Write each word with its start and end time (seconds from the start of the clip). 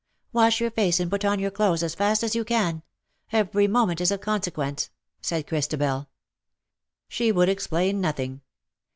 ^'" 0.01 0.03
Wash 0.33 0.59
your 0.59 0.71
face 0.71 0.99
and 0.99 1.11
put 1.11 1.23
on 1.23 1.37
your 1.37 1.51
clothes 1.51 1.83
as 1.83 1.93
fast 1.93 2.23
as 2.23 2.33
you 2.33 2.43
can. 2.43 2.81
Every 3.31 3.67
moment 3.67 4.01
is 4.01 4.09
of 4.09 4.19
consequence/' 4.19 4.89
said 5.21 5.45
Christabel. 5.45 6.09
She 7.07 7.31
would 7.31 7.49
explain 7.49 8.01
nothing. 8.01 8.41